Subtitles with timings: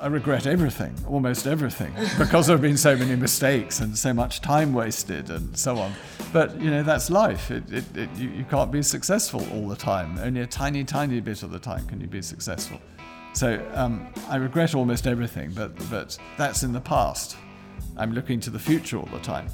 [0.00, 4.40] I regret everything, almost everything, because there have been so many mistakes and so much
[4.40, 5.92] time wasted and so on.
[6.32, 7.50] But you know that's life.
[7.50, 10.18] It, it, it, you, you can't be successful all the time.
[10.18, 12.80] Only a tiny, tiny bit of the time can you be successful.
[13.32, 17.36] So um, I regret almost everything, but but that's in the past.
[17.96, 19.48] I'm looking to the future all the time.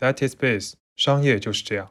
[0.00, 1.90] That is Biz，商业就是这样。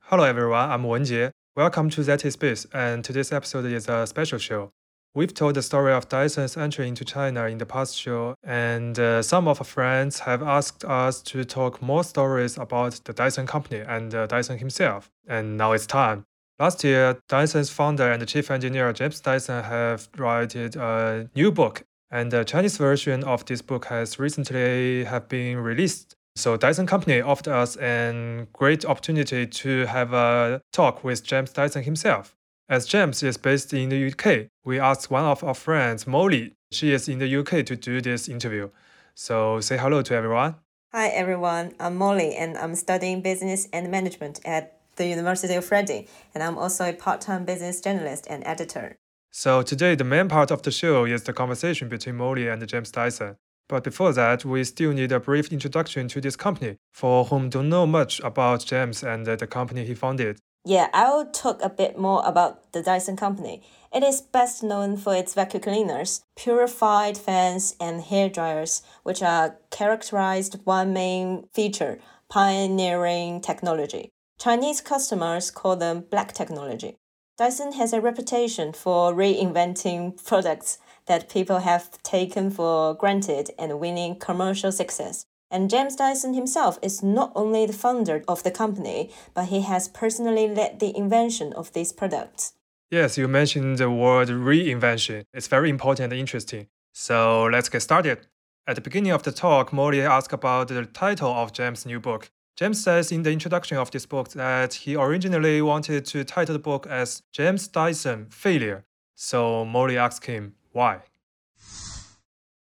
[0.00, 1.30] Hello everyone, I'm Wenjie.
[1.54, 4.70] Welcome to That is Biz, and today's episode is a special show.
[5.14, 9.22] We've told the story of Dyson's entry into China in the past show, and uh,
[9.22, 13.80] some of our friends have asked us to talk more stories about the Dyson company
[13.80, 15.10] and uh, Dyson himself.
[15.28, 16.24] And now it's time.
[16.58, 22.30] Last year, Dyson's founder and chief engineer James Dyson have written a new book, and
[22.30, 26.15] the Chinese version of this book has recently have been released.
[26.37, 31.81] So Dyson Company offered us a great opportunity to have a talk with James Dyson
[31.81, 32.35] himself.
[32.69, 36.93] As James is based in the UK, we asked one of our friends, Molly, she
[36.93, 38.69] is in the UK, to do this interview.
[39.15, 40.57] So say hello to everyone.
[40.93, 46.07] Hi everyone, I'm Molly and I'm studying business and management at the University of Reading,
[46.35, 48.95] and I'm also a part-time business journalist and editor.
[49.31, 52.91] So today the main part of the show is the conversation between Molly and James
[52.91, 53.37] Dyson.
[53.69, 57.69] But before that, we still need a brief introduction to this company for whom don't
[57.69, 60.39] know much about James and the company he founded.
[60.65, 63.61] Yeah, I'll talk a bit more about the Dyson company.
[63.93, 69.57] It is best known for its vacuum cleaners, purified fans, and hair dryers, which are
[69.71, 74.09] characterized one main feature, pioneering technology.
[74.37, 76.97] Chinese customers call them black technology.
[77.37, 84.15] Dyson has a reputation for reinventing products that people have taken for granted and winning
[84.15, 85.25] commercial success.
[85.49, 89.87] And James Dyson himself is not only the founder of the company, but he has
[89.87, 92.53] personally led the invention of these products.
[92.91, 95.23] Yes, you mentioned the word reinvention.
[95.33, 96.67] It's very important and interesting.
[96.93, 98.27] So let's get started.
[98.65, 102.29] At the beginning of the talk, Molly asked about the title of James' new book.
[102.57, 106.59] James says in the introduction of this book that he originally wanted to title the
[106.59, 108.83] book as James Dyson Failure.
[109.15, 110.99] So Molly asked him, why?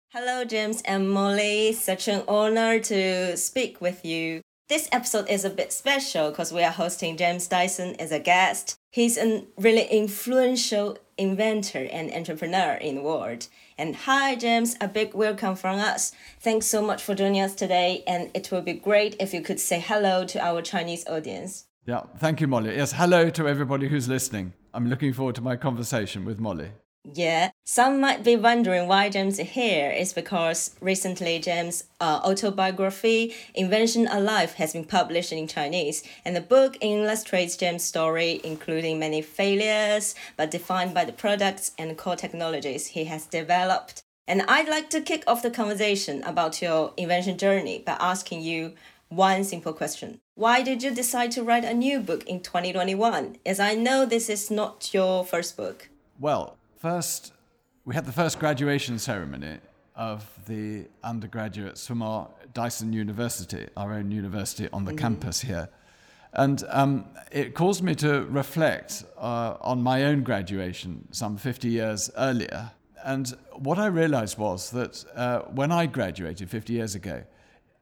[0.08, 1.74] Hello, James and Molly.
[1.74, 4.40] Such an honor to speak with you.
[4.70, 8.78] This episode is a bit special because we are hosting James Dyson as a guest.
[8.90, 13.50] He's a really influential inventor and entrepreneur in the world.
[13.78, 16.14] And hi, James, a big welcome from us.
[16.40, 18.02] Thanks so much for joining us today.
[18.08, 21.66] And it will be great if you could say hello to our Chinese audience.
[21.86, 22.78] Yeah, thank you, Molly.
[22.78, 24.54] Yes, hello to everybody who's listening.
[24.74, 26.72] I'm looking forward to my conversation with Molly.
[27.14, 29.92] Yeah, some might be wondering why James is here.
[29.92, 36.36] It's because recently James' uh, autobiography, Invention: A Life, has been published in Chinese, and
[36.36, 42.16] the book illustrates James' story, including many failures, but defined by the products and core
[42.16, 44.02] technologies he has developed.
[44.28, 48.74] And I'd like to kick off the conversation about your invention journey by asking you
[49.10, 50.20] one simple question.
[50.34, 53.38] Why did you decide to write a new book in 2021?
[53.46, 55.90] As I know this is not your first book.
[56.20, 57.34] Well, first,
[57.86, 59.58] we had the first graduation ceremony
[59.96, 64.98] of the undergraduates from our Dyson University, our own university on the mm.
[64.98, 65.70] campus here.
[66.34, 72.12] And um, it caused me to reflect uh, on my own graduation some 50 years
[72.18, 72.72] earlier.
[73.06, 77.24] And what I realized was that uh, when I graduated 50 years ago,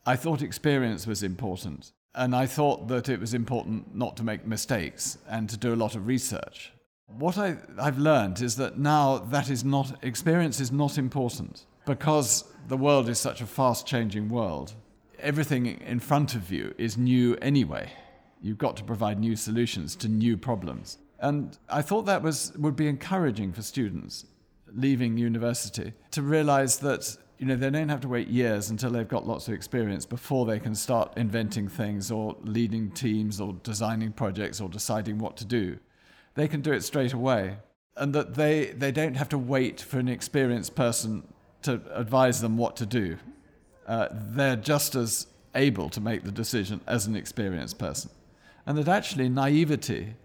[0.05, 1.93] I thought experience was important.
[2.13, 5.77] And I thought that it was important not to make mistakes and to do a
[5.77, 6.73] lot of research.
[7.17, 12.43] What I, have learned is that now that is not, experience is not important because
[12.67, 14.73] the world is such a fast changing world.
[15.19, 17.91] Everything in front of you is new anyway.
[18.41, 20.97] You've got to provide new solutions to new problems.
[21.19, 24.25] And I thought that was, would be encouraging for students
[24.75, 29.07] leaving university to realize that you know, they don't have to wait years until they've
[29.07, 34.11] got lots of experience before they can start inventing things or leading teams or designing
[34.11, 35.77] projects or deciding what to do
[36.35, 37.57] they can do it straight away.
[37.95, 41.27] And that they, they don't have to wait for an experienced person
[41.61, 43.17] to advise them what to do.
[43.87, 48.09] Uh, they're just as able to make the decision as an experienced person.
[48.65, 50.15] And that actually naivety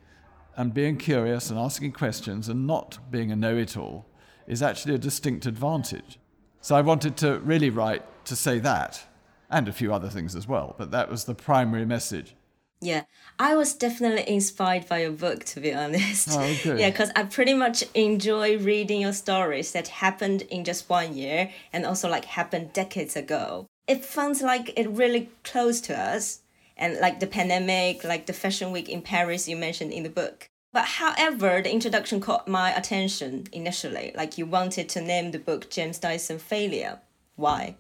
[0.57, 4.07] and being curious and asking questions and not being a know it all
[4.47, 6.19] is actually a distinct advantage.
[6.61, 9.05] So I wanted to really write to say that,
[9.51, 12.35] and a few other things as well, but that was the primary message.
[12.81, 13.05] Yeah,
[13.39, 16.29] I was definitely inspired by your book, to be honest.
[16.33, 16.79] Oh, good.
[16.79, 21.51] Yeah, because I pretty much enjoy reading your stories that happened in just one year
[21.73, 23.67] and also like happened decades ago.
[23.87, 26.41] It sounds like it really close to us,
[26.77, 30.49] and like the pandemic, like the fashion week in Paris you mentioned in the book.
[30.73, 34.13] But however, the introduction caught my attention initially.
[34.15, 37.01] Like you wanted to name the book James Dyson Failure.
[37.37, 37.77] Why?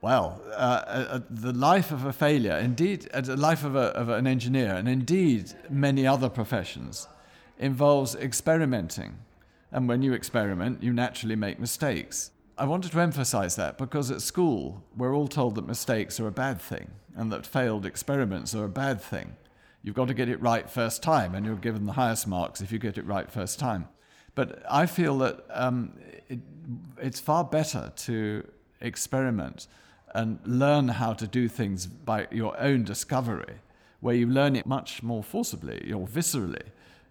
[0.00, 4.08] Well, uh, uh, the life of a failure, indeed, uh, the life of, a, of
[4.08, 7.08] an engineer, and indeed many other professions,
[7.58, 9.18] involves experimenting.
[9.72, 12.30] And when you experiment, you naturally make mistakes.
[12.56, 16.32] I wanted to emphasize that because at school, we're all told that mistakes are a
[16.32, 19.36] bad thing and that failed experiments are a bad thing.
[19.82, 22.70] You've got to get it right first time, and you're given the highest marks if
[22.70, 23.88] you get it right first time.
[24.36, 25.94] But I feel that um,
[26.28, 26.38] it,
[26.98, 28.46] it's far better to
[28.80, 29.66] experiment
[30.14, 33.54] and learn how to do things by your own discovery,
[34.00, 36.62] where you learn it much more forcibly or viscerally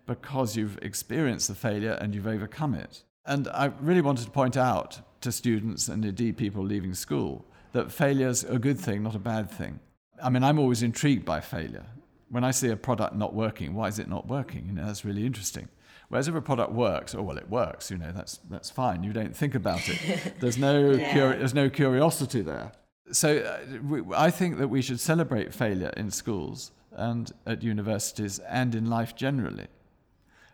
[0.06, 3.04] because you've experienced the failure and you've overcome it.
[3.26, 7.92] And I really wanted to point out to students and indeed people leaving school that
[7.92, 9.80] failure's a good thing, not a bad thing.
[10.24, 11.86] I mean, I'm always intrigued by failure.
[12.30, 14.66] When I see a product not working, why is it not working?
[14.68, 15.68] You know, that's really interesting.
[16.10, 17.92] Whereas if a product works, oh well, it works.
[17.92, 19.04] You know, that's that's fine.
[19.04, 20.36] You don't think about it.
[20.40, 21.14] There's no Yeah.
[21.14, 22.72] curi- there's no curiosity there.
[23.12, 28.76] So uh, I think that we should celebrate failure in schools and at universities and
[28.76, 29.68] in life generally.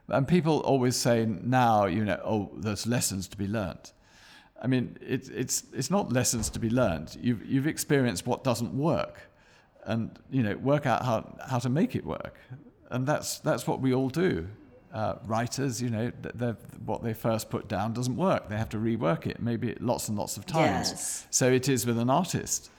[0.10, 3.92] And people always say now, you know, oh, there's lessons to be learned.
[4.62, 7.18] I mean, it, it's it's not lessons to be learned.
[7.22, 9.20] You've you've experienced what doesn't work,
[9.84, 12.38] and you know, work out how how to make it work,
[12.90, 14.48] and that's that's what we all do.
[14.94, 16.12] Uh, writers, you know,
[16.86, 18.48] what they first put down doesn't work.
[18.48, 20.92] They have to rework it, maybe lots and lots of times.
[20.92, 21.28] Yes.
[21.32, 22.70] So it is with an artist.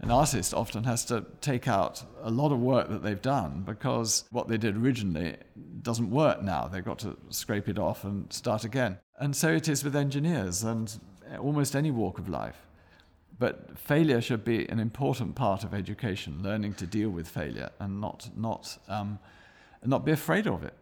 [0.00, 4.24] An artist often has to take out a lot of work that they've done because
[4.30, 5.36] what they did originally
[5.82, 6.66] doesn't work now.
[6.66, 8.98] They've got to scrape it off and start again.
[9.18, 10.98] And so it is with engineers and
[11.38, 12.66] almost any walk of life.
[13.38, 18.00] But failure should be an important part of education, learning to deal with failure and
[18.00, 19.18] not, not, um,
[19.84, 20.74] not be afraid of it.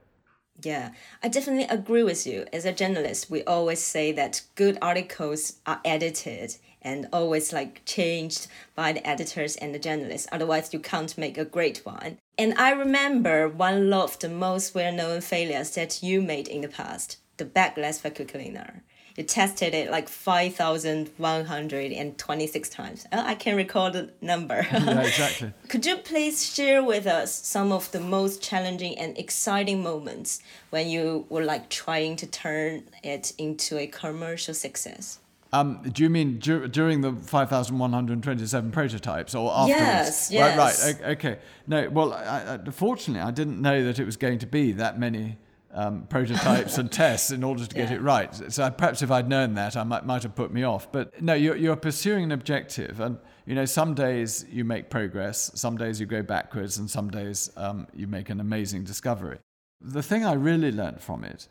[0.60, 0.90] Yeah,
[1.22, 2.46] I definitely agree with you.
[2.52, 8.48] As a journalist, we always say that good articles are edited and always like changed
[8.74, 10.26] by the editors and the journalists.
[10.32, 12.18] Otherwise, you can't make a great one.
[12.36, 16.68] And I remember one of the most well known failures that you made in the
[16.68, 18.82] past the bagless vacuum cleaner.
[19.18, 23.04] You tested it like 5,126 times.
[23.10, 24.64] Uh, I can recall the number.
[24.72, 25.52] Yeah, exactly.
[25.68, 30.86] Could you please share with us some of the most challenging and exciting moments when
[30.88, 35.18] you were like trying to turn it into a commercial success?
[35.52, 39.80] Um, do you mean dur- during the 5,127 prototypes or afterwards?
[39.80, 40.84] Yes, Right, yes.
[40.84, 40.96] right.
[41.02, 41.38] o- Okay.
[41.66, 44.96] No, well, I, I, fortunately, I didn't know that it was going to be that
[45.00, 45.38] many
[45.78, 47.96] um, prototypes and tests in order to get Yeah.
[47.96, 48.52] it right.
[48.52, 50.90] So perhaps if I'd known that, I might, might have put me off.
[50.90, 52.98] But no, you're, you're pursuing an objective.
[52.98, 57.10] And, you know, some days you make progress, some days you go backwards, and some
[57.10, 59.38] days um, you make an amazing discovery.
[59.80, 61.46] The thing I really learned from it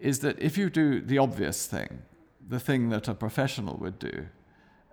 [0.00, 2.02] is that if you do the obvious thing,
[2.48, 4.26] the thing that a professional would do,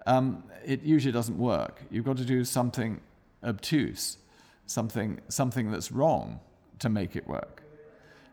[0.07, 1.83] um, it usually doesn't work.
[1.91, 3.01] You've got to do something
[3.43, 4.17] obtuse,
[4.65, 6.39] something, something that's wrong
[6.79, 7.58] to make it work.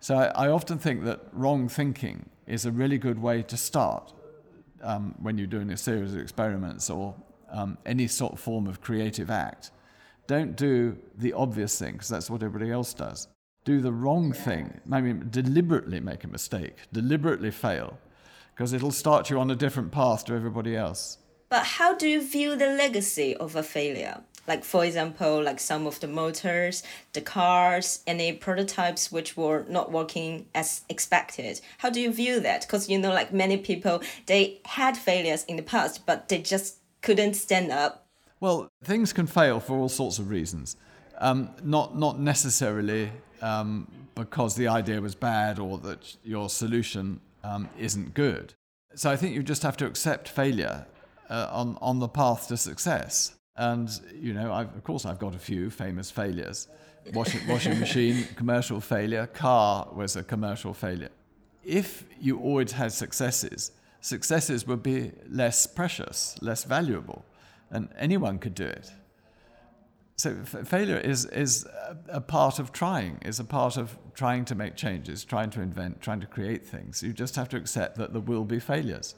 [0.07, 4.13] So I, I often think that wrong thinking is a really good way to start
[4.81, 7.17] um, when you're doing a series of experiments or
[7.51, 9.73] um, any sort of form of creative act.
[10.29, 13.27] Don't do the obvious thing because that's what everybody else does.
[13.65, 14.81] Do the wrong thing.
[14.93, 17.99] I mean, deliberately make a mistake, deliberately fail,
[18.55, 21.19] because it'll start you on a different path to everybody else.
[21.49, 24.23] But how do you view the legacy of a failure?
[24.47, 29.91] Like, for example, like some of the motors, the cars, any prototypes which were not
[29.91, 31.61] working as expected.
[31.79, 32.63] How do you view that?
[32.63, 36.79] Because you know, like many people, they had failures in the past, but they just
[37.03, 38.07] couldn't stand up.
[38.41, 40.77] Well, things can fail for all sorts of reasons.
[41.19, 43.11] Um, not, not necessarily
[43.41, 48.55] um, because the idea was bad or that your solution um, isn't good.
[48.95, 50.87] So I think you just have to accept failure
[51.31, 53.36] uh, on, on the path to success.
[53.57, 56.69] And, you know, I've, of course, I've got a few famous failures.
[57.15, 59.27] Washing, washing machine, commercial failure.
[59.27, 61.11] Car was a commercial failure.
[61.65, 67.25] If you always had successes, successes would be less precious, less valuable,
[67.71, 68.91] and anyone could do it.
[70.17, 74.45] So f- failure is, is a, a part of trying, is a part of trying
[74.47, 77.03] to make changes, trying to invent, trying to create things.
[77.03, 79.15] You just have to accept that there will be failures.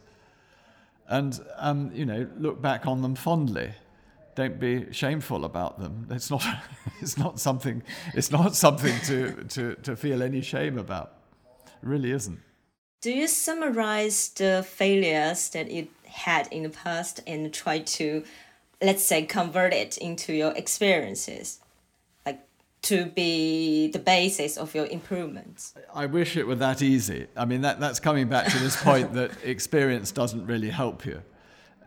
[1.06, 3.72] And, um, you know, look back on them fondly.
[4.38, 6.06] Don't be shameful about them.
[6.10, 6.44] It's not,
[7.00, 7.82] it's not something,
[8.14, 11.14] it's not something to, to, to feel any shame about.
[11.66, 12.38] It really isn't.
[13.00, 18.22] Do you summarize the failures that you had in the past and try to,
[18.80, 21.58] let's say, convert it into your experiences?
[22.24, 22.40] Like
[22.82, 25.74] to be the basis of your improvements?
[25.92, 27.26] I wish it were that easy.
[27.36, 31.22] I mean, that, that's coming back to this point that experience doesn't really help you.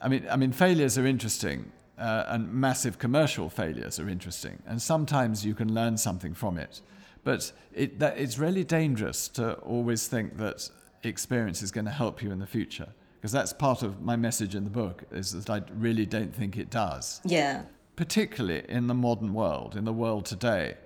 [0.01, 4.81] I mean, I mean, failures are interesting, uh, and massive commercial failures are interesting, and
[4.81, 6.81] sometimes you can learn something from it.
[7.23, 10.69] But it, that, it's really dangerous to always think that
[11.03, 14.55] experience is going to help you in the future, because that's part of my message
[14.55, 17.21] in the book is that I really don't think it does.
[17.23, 17.63] Yeah.
[17.95, 20.77] Particularly in the modern world, in the world today,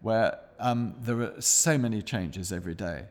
[0.00, 3.04] where um, there are so many changes every day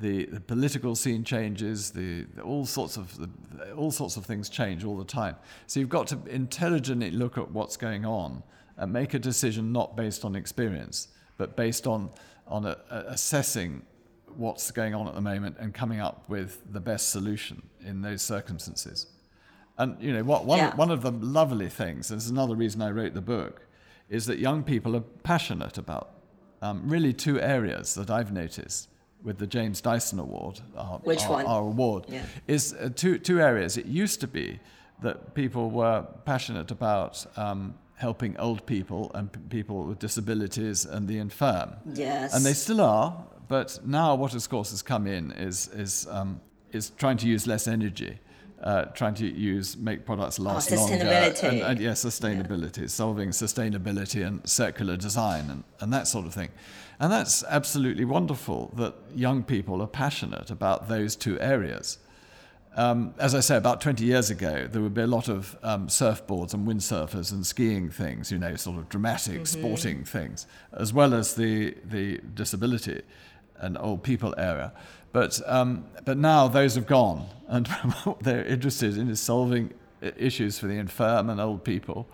[0.00, 3.28] the, the political scene changes, the, the all sorts of the,
[3.74, 5.36] all sorts of things change all the time.
[5.66, 8.42] So you've got to intelligently look at what's going on
[8.76, 12.10] and make a decision not based on experience, but based on
[12.46, 13.82] on a, a assessing
[14.36, 18.22] what's going on at the moment and coming up with the best solution in those
[18.22, 19.06] circumstances.
[19.78, 20.76] And you know what one Yeah.
[20.76, 23.66] one of the lovely things, and it's another reason I wrote the book,
[24.08, 26.10] is that young people are passionate about
[26.62, 28.88] um, really two areas that I've noticed
[29.22, 31.46] with the James Dyson Award, our, Which our, one?
[31.46, 32.22] our award, Yeah.
[32.46, 33.76] is uh, two, two areas.
[33.76, 34.60] It used to be
[35.02, 41.08] that people were passionate about um, helping old people and p- people with disabilities and
[41.08, 41.70] the infirm.
[41.94, 42.34] Yes.
[42.34, 46.40] And they still are, but now what, of course, has come in is, is, um,
[46.72, 48.18] is trying to use less energy.
[48.60, 50.94] Uh, trying to use make products last longer.
[50.94, 51.48] Oh, sustainability.
[51.48, 56.48] and, and yeah sustainability solving sustainability and circular design and, and that sort of thing.
[56.98, 61.98] And that's absolutely wonderful that young people are passionate about those two areas.
[62.76, 65.88] Um, as I say, about 20 years ago, there would be a lot of um,
[65.88, 71.14] surfboards and windsurfers and skiing things, you know, sort of dramatic sporting things, as well
[71.14, 73.02] as the, the disability
[73.56, 74.72] and old people area.
[75.12, 77.66] But, um, but now those have gone, and
[78.04, 82.08] what they're interested in is solving issues for the infirm and old people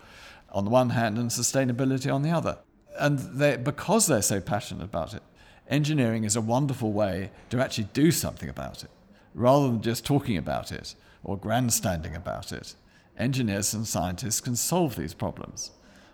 [0.50, 2.58] on the one hand and sustainability on the other.
[2.98, 5.22] And they, because they're so passionate about it,
[5.68, 8.90] engineering is a wonderful way to actually do something about it
[9.34, 12.76] rather than just talking about it or grandstanding about it.
[13.18, 15.72] Engineers and scientists can solve these problems.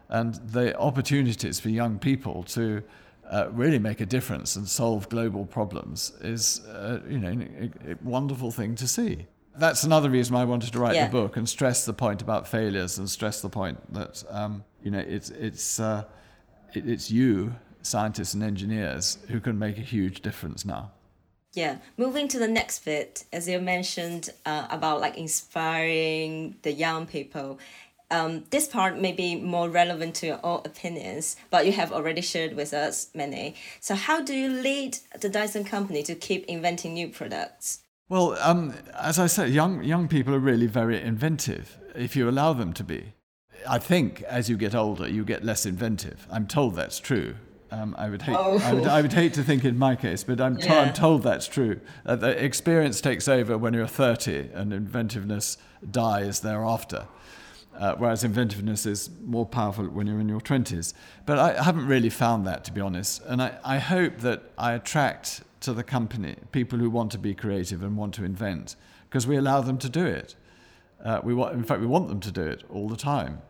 [0.08, 2.82] And the opportunities for young people to
[3.30, 7.46] uh, really make a difference and solve global problems is, uh, you know,
[7.86, 9.26] a, a wonderful thing to see.
[9.56, 11.06] That's another reason why I wanted to write Yeah.
[11.06, 14.90] the book and stress the point about failures and stress the point that, um, you
[14.90, 16.04] know, it's, it's, uh,
[16.74, 20.90] it, it's you, scientists and engineers, who can make a huge difference now.
[21.52, 27.06] Yeah, moving to the next bit, as you mentioned uh, about like inspiring the young
[27.06, 27.58] people.
[28.10, 32.20] Um, this part may be more relevant to your own opinions, but you have already
[32.20, 33.54] shared with us many.
[33.80, 37.82] So, how do you lead the Dyson company to keep inventing new products?
[38.08, 42.52] Well, um, as I said, young young people are really very inventive if you allow
[42.52, 43.12] them to be.
[43.68, 46.26] I think as you get older, you get less inventive.
[46.30, 47.36] I'm told that's true.
[47.72, 48.58] Um, I would hate oh.
[48.58, 50.80] I, would, I would hate to think in my case, but I'm, to- Yeah.
[50.80, 51.80] I'm told that's true.
[52.04, 55.56] Uh, the experience takes over when you're 30, and inventiveness
[55.88, 57.06] dies thereafter.
[57.80, 60.92] Uh, whereas inventiveness is more powerful when you're in your 20s.
[61.24, 63.22] But I haven't really found that, to be honest.
[63.24, 67.34] And I, I hope that I attract to the company people who want to be
[67.34, 68.76] creative and want to invent,
[69.08, 70.36] because we allow them to do it.
[71.02, 73.40] Uh, we want, in fact, we want them to do it all the time.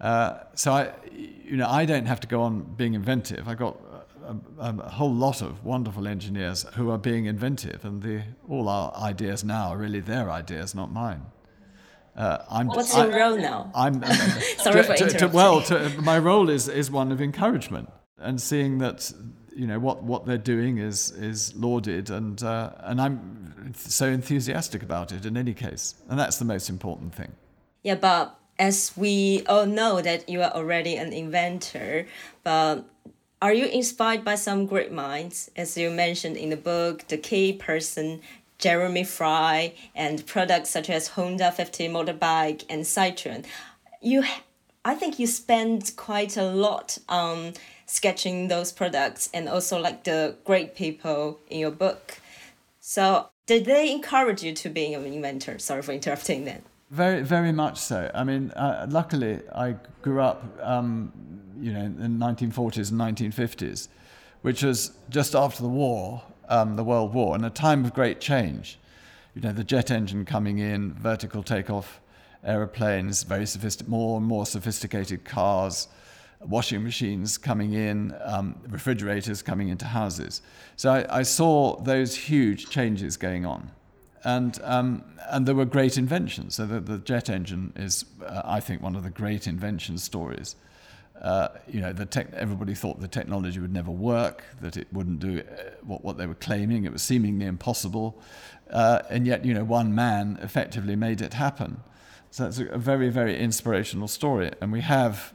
[0.00, 3.48] Uh, so I, you know, I don't have to go on being inventive.
[3.48, 3.78] I got
[4.24, 8.70] a, a, a whole lot of wonderful engineers who are being inventive, and the, all
[8.70, 11.26] our ideas now are really their ideas, not mine.
[12.16, 13.70] Uh, I'm, What's I- your role now?
[13.74, 14.02] I'm
[14.58, 15.32] Sorry for to- to- interrupting.
[15.32, 19.10] well, to, my role is, is one of encouragement and seeing that
[19.54, 24.82] you know what, what they're doing is is lauded and uh, and I'm so enthusiastic
[24.82, 27.32] about it in any case, and that's the most important thing.
[27.82, 32.06] Yeah, but as we all know that you are already an inventor,
[32.44, 32.84] but
[33.42, 35.50] are you inspired by some great minds?
[35.56, 38.20] As you mentioned in the book, the key person,
[38.62, 43.44] Jeremy Fry, and products such as Honda 50 motorbike and Citroen.
[44.00, 44.22] You,
[44.84, 47.54] I think you spend quite a lot on
[47.86, 52.20] sketching those products and also like the great people in your book.
[52.78, 55.58] So did they encourage you to being an inventor?
[55.58, 56.62] Sorry for interrupting then.
[56.90, 58.12] Very, very much so.
[58.14, 61.12] I mean, uh, luckily, I grew up, um,
[61.60, 63.88] you know, in the 1940s and 1950s,
[64.42, 68.20] which was just after the war, um, the World War, and a time of great
[68.20, 68.78] change.
[69.34, 72.00] You know, the jet engine coming in, vertical takeoff,
[72.44, 75.88] aeroplanes, very sophisticated, more and more sophisticated cars,
[76.40, 80.42] washing machines coming in, um, refrigerators coming into houses.
[80.76, 83.70] So I, I, saw those huge changes going on.
[84.24, 86.56] And, um, and there were great inventions.
[86.56, 90.56] So the, the jet engine is, uh, I think, one of the great invention stories.
[91.22, 95.20] Uh, you know, the tech, everybody thought the technology would never work, that it wouldn't
[95.20, 96.84] do uh, what, what they were claiming.
[96.84, 98.20] It was seemingly impossible.
[98.68, 101.80] Uh, and yet, you know, one man effectively made it happen.
[102.32, 104.50] So it's a very, very inspirational story.
[104.60, 105.32] And we have,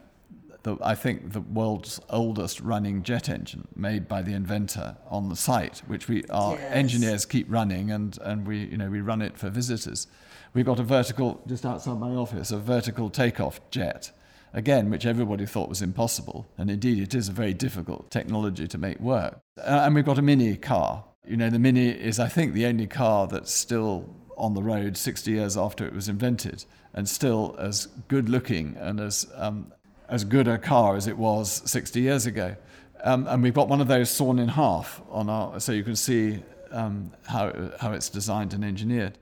[0.62, 5.36] the, I think, the world's oldest running jet engine made by the inventor on the
[5.36, 6.70] site, which we our yes.
[6.70, 10.06] engineers keep running, and, and we, you know, we run it for visitors.
[10.52, 14.10] We've got a vertical, just outside my office, a vertical takeoff jet
[14.52, 16.46] again, which everybody thought was impossible.
[16.56, 19.40] And indeed, it is a very difficult technology to make work.
[19.58, 21.04] Uh, and we've got a Mini car.
[21.26, 24.96] You know, the Mini is, I think, the only car that's still on the road
[24.96, 26.64] 60 years after it was invented
[26.94, 29.72] and still as good looking and as, um,
[30.08, 32.56] as good a car as it was 60 years ago.
[33.04, 35.96] Um, and we've got one of those sawn in half on our, so you can
[35.96, 39.18] see um, how, how it's designed and engineered,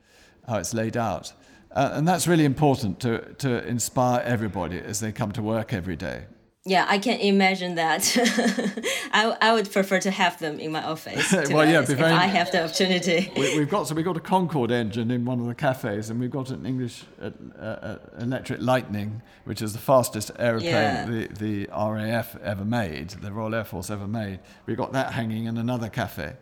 [0.47, 1.33] how it's laid out.
[1.77, 5.95] Uh, and that's really important to, to inspire everybody as they come to work every
[5.95, 6.25] day.
[6.65, 8.17] Yeah, I can imagine that.
[9.13, 11.31] I, I would prefer to have them in my office.
[11.51, 13.31] well, yeah, if I have the opportunity.
[13.37, 16.19] we, have got so we've got a Concorde engine in one of the cafes, and
[16.19, 17.31] we've got an English uh,
[17.61, 21.05] uh, electric Lightning, which is the fastest aeroplane yeah.
[21.05, 24.41] the, the RAF ever made, the Royal Air Force ever made.
[24.65, 26.37] We've got that hanging in another cafe.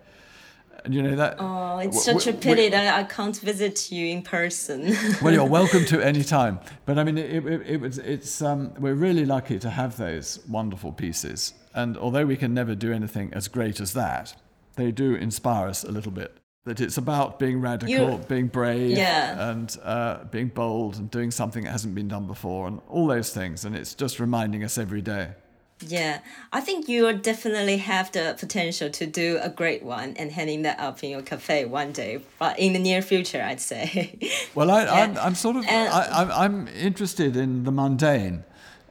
[0.85, 1.37] And you know that.
[1.39, 4.97] Oh, it's such a pity that I can't visit you in person.
[5.23, 6.61] well, you're welcome to any time.
[6.87, 10.41] But I mean, it, it, it was, it's, um, we're really lucky to have those
[10.49, 11.55] wonderful pieces.
[11.75, 14.35] And although we can never do anything as great as that,
[14.77, 16.37] they do inspire us a little bit.
[16.65, 19.51] That it's about being radical, you, being brave, yeah.
[19.51, 23.35] and uh, being bold, and doing something that hasn't been done before, and all those
[23.35, 23.67] things.
[23.67, 25.33] And it's just reminding us every day.
[25.81, 26.21] Yeah,
[26.53, 30.79] I think you definitely have the potential to do a great one and handing that
[30.79, 34.19] up in your cafe one day, but in the near future, I'd say.
[34.55, 34.93] Well, I, yeah.
[34.93, 38.45] I'm, I'm sort of and, I, I'm interested in the mundane.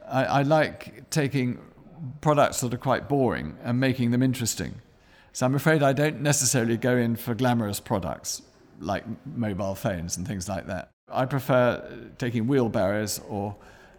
[0.06, 1.58] I, I like taking
[2.20, 4.74] products that are quite boring and making them interesting.
[5.32, 8.42] So I'm afraid I don't necessarily go in for glamorous products
[8.78, 10.90] like mobile phones and things like that.
[11.08, 11.82] I prefer
[12.18, 13.56] taking wheelbarrows or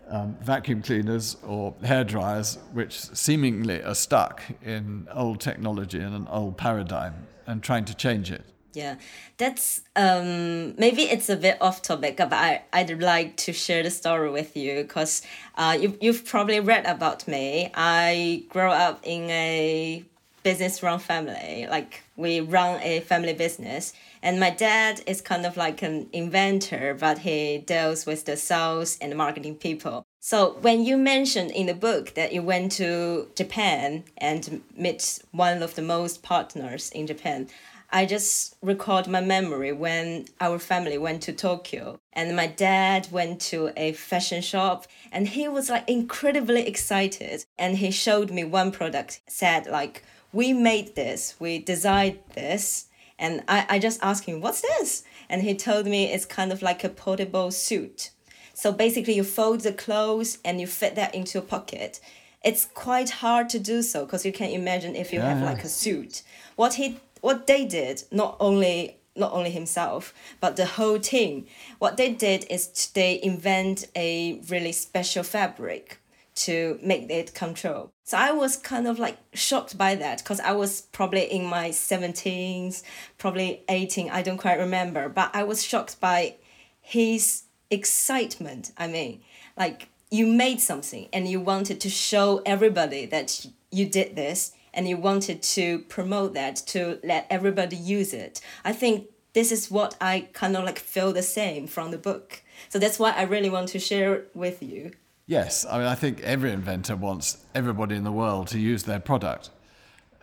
[0.08, 6.28] um, vacuum cleaners or hair dryers, which seemingly are stuck in old technology and an
[6.30, 8.46] old paradigm, and trying to change it.
[8.74, 8.96] Yeah,
[9.38, 13.90] that's um, maybe it's a bit off topic, but I, I'd like to share the
[13.90, 15.22] story with you because
[15.56, 17.72] uh, you, you've probably read about me.
[17.74, 20.04] I grew up in a
[20.46, 23.94] business run family, like we run a family business.
[24.22, 29.00] And my dad is kind of like an inventor, but he deals with the sales
[29.02, 30.06] and marketing people.
[30.20, 35.64] So when you mentioned in the book that you went to Japan and met one
[35.64, 37.48] of the most partners in Japan,
[37.92, 42.00] I just recalled my memory when our family went to Tokyo.
[42.14, 47.46] And my dad went to a fashion shop and he was like incredibly excited.
[47.58, 50.04] And he showed me one product said like
[50.36, 55.04] we made this we designed this and I, I just asked him, what's this?
[55.30, 58.12] And he told me it's kind of like a portable suit.
[58.54, 62.00] So basically, you fold the clothes and you fit that into a pocket.
[62.44, 65.64] It's quite hard to do so because you can imagine if you yeah, have like
[65.64, 66.24] a suit.
[66.56, 71.46] What he, what they did, not only not only himself but the whole team,
[71.80, 76.00] what they did is they invent a really special fabric
[76.36, 77.90] to make it come true.
[78.04, 81.70] So I was kind of like shocked by that because I was probably in my
[81.70, 82.84] 17s,
[83.18, 86.36] probably 18, I don't quite remember, but I was shocked by
[86.82, 88.72] his excitement.
[88.78, 89.22] I mean,
[89.58, 94.88] like you made something and you wanted to show everybody that you did this and
[94.88, 98.42] you wanted to promote that to let everybody use it.
[98.64, 102.44] I think this is what I kind of like feel the same from the book.
[102.70, 104.92] So that's why I really want to share with you.
[105.28, 109.00] Yes, I mean, I think every inventor wants everybody in the world to use their
[109.00, 109.50] product.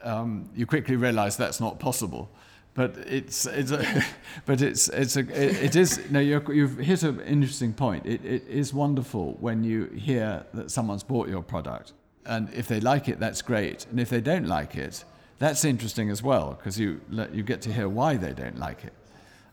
[0.03, 2.31] Um, you quickly realize that's not possible.
[2.75, 4.05] But it's, it's a,
[4.47, 8.07] but it's, it's a, it, it is, no, you've hit an interesting point.
[8.07, 11.93] It, it is wonderful when you hear that someone's bought your product.
[12.25, 13.87] And if they like it, that's great.
[13.91, 15.05] And if they don't like it,
[15.41, 17.01] that's interesting as well, because you,
[17.33, 18.93] you get to hear why they don't like it.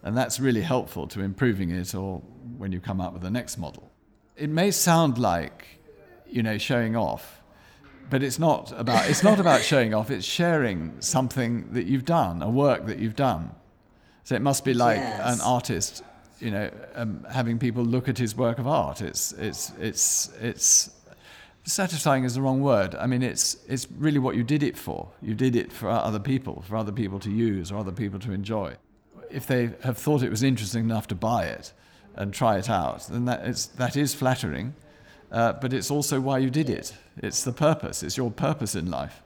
[0.04, 2.20] And that's really helpful to improving it or
[2.58, 3.89] when you come up with the next model
[4.40, 5.68] it may sound like,
[6.28, 7.42] you know, showing off,
[8.10, 10.10] but it's not about it's not about showing off.
[10.10, 13.52] It's sharing something that you've done, a work that you've done.
[14.24, 15.36] So it must be like yes.
[15.36, 16.04] an artist
[16.40, 19.02] you know, um, having people look at his work of art.
[19.02, 20.90] It's, it's, it's, it's
[21.64, 22.96] satisfying is the wrong word.
[22.96, 25.12] I mean, it's, it's really what you did it for.
[25.22, 28.32] You did it for other people, for other people to use or other people to
[28.32, 28.76] enjoy.
[29.30, 31.74] If they have thought it was interesting enough to buy it
[32.20, 34.76] and try it out, then that is, that is flattering.
[35.32, 36.94] Uh, but it's also why you did it.
[37.18, 38.04] It's the purpose.
[38.04, 39.22] It's your purpose in life.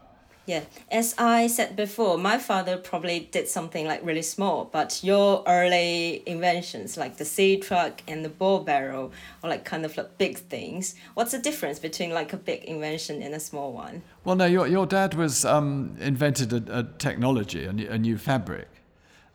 [0.45, 5.41] Yeah, as I said before, my father probably did something like really small, but your
[5.47, 10.37] early inventions like the Sea Truck and the Ballbarrow are like kind of like big
[10.37, 10.95] things.
[11.13, 14.01] What's the difference between like a big invention and a small one?
[14.25, 18.67] Well, no, your, your dad was um, invented a, a technology, a, a new fabric.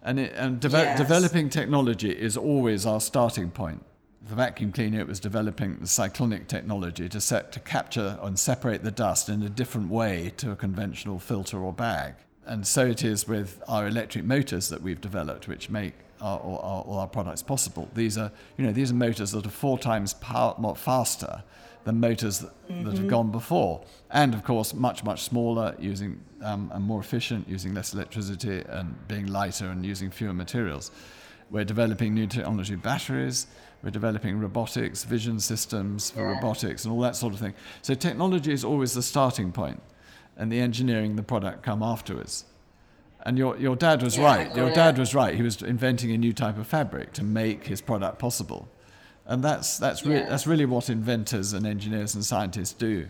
[0.09, 0.99] And, it, and deve- Yes.
[0.99, 3.85] developing technology is always our starting point.
[4.27, 8.83] The vacuum cleaner it was developing the cyclonic technology to set to capture and separate
[8.83, 12.15] the dust in a different way to a conventional filter or bag.
[12.47, 15.93] And so it is with our electric motors that we've developed, which make
[16.23, 17.91] our, all, our, all our products possible.
[17.95, 21.43] These are, you know, these are motors that are four times power, more faster
[21.89, 22.53] than motors that,
[22.85, 27.49] that have gone before, and of course much much smaller, using um, and more efficient,
[27.49, 30.91] using less electricity and being lighter and using fewer materials.
[31.51, 33.47] We're developing new technology batteries.
[33.83, 37.55] We're developing robotics, vision systems for robotics, and all that sort of thing.
[37.81, 39.81] So technology is always the starting point,
[40.37, 42.45] and the engineering, the product, come afterwards.
[43.23, 44.57] And your, your dad was Yeah, right.
[44.57, 44.75] Your yeah.
[44.75, 45.35] dad was right.
[45.35, 48.69] He was inventing a new type of fabric to make his product possible.
[49.29, 50.29] And that's, that's, re- Yeah.
[50.29, 53.07] that's really what inventors and engineers and scientists do.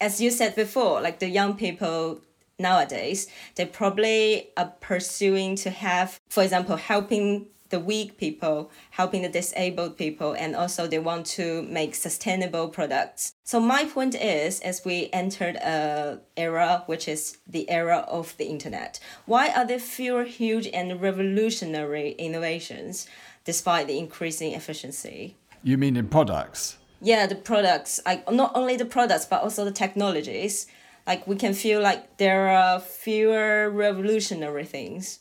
[0.00, 2.20] as you said before, like the young people
[2.58, 9.28] nowadays, they probably are pursuing to have, for example, helping the weak people, helping the
[9.30, 13.32] disabled people, and also they want to make sustainable products.
[13.44, 18.44] So my point is, as we entered a era which is the era of the
[18.46, 23.06] internet, why are there fewer huge and revolutionary innovations
[23.44, 25.36] despite the increasing efficiency?
[25.62, 26.78] You mean in products?
[27.02, 30.66] yeah the products like not only the products but also the technologies
[31.06, 35.18] like we can feel like there are fewer revolutionary things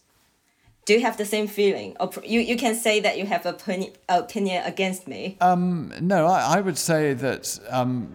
[0.86, 3.49] do you have the same feeling or you, you can say that you have a
[3.49, 8.13] opinion, opinion against me Um, no, I, I would say that um,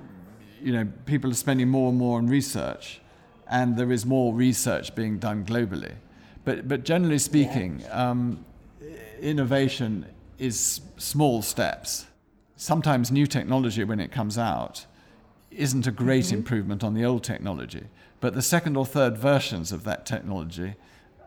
[0.62, 3.01] you know people are spending more and more on research,
[3.49, 5.95] and there is more research being done globally.
[6.45, 8.45] But but generally speaking, um,
[9.21, 10.07] innovation
[10.39, 12.07] is small steps.
[12.57, 14.87] Sometimes new technology, when it comes out,
[15.51, 17.85] isn't a great improvement on the old technology,
[18.21, 20.75] but the second or third versions of that technology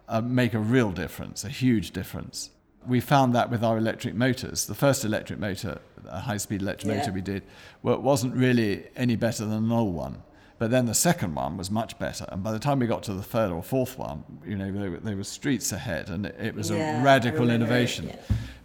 [0.08, 2.50] uh, make a real difference, a huge difference.
[2.88, 4.66] We found that with our electric motors.
[4.66, 7.00] The first electric motor, a high-speed electric Yeah.
[7.00, 7.44] motor we did,
[7.84, 10.24] well, it wasn't really any better than an old one.
[10.60, 13.13] But then the second one was much better, and by the time we got to
[13.13, 16.36] the third or fourth one, you know, they were, they were streets ahead, and it,
[16.39, 18.10] it was Yeah, a radical it, innovation.
[18.10, 18.17] yeah.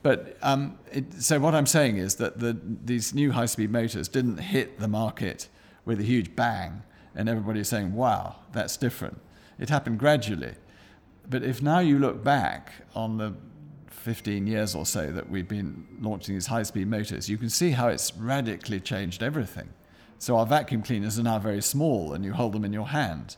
[0.03, 4.39] But um, it, so what I'm saying is that the, these new high-speed motors didn't
[4.39, 5.49] hit the market
[5.85, 6.83] with a huge bang,
[7.15, 9.21] and everybody's saying, "Wow, that's different."
[9.61, 10.55] It happened gradually.
[11.31, 13.35] But if now you look back on the
[13.89, 17.87] 15 years or so that we've been launching these high-speed motors, you can see how
[17.89, 19.69] it's radically changed everything.
[20.19, 23.37] So our vacuum cleaners are now very small, and you hold them in your hand.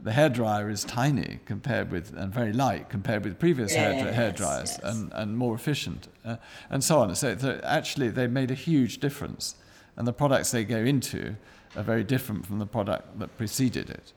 [0.00, 4.32] The hairdryer is tiny compared with and very light compared with previous hair, Yes, hair
[4.32, 4.94] dryers yes.
[4.94, 6.36] and, and more efficient uh,
[6.68, 7.14] and so on.
[7.14, 9.54] So actually, they made a huge difference,
[9.96, 11.36] and the products they go into
[11.76, 14.12] are very different from the product that preceded it.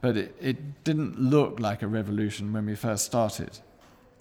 [0.00, 3.58] But it, it didn't look like a revolution when we first started.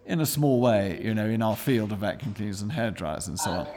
[0.06, 3.28] In a small way, you know, in our field of vacuum cleaners and hair dryers
[3.28, 3.68] and so on.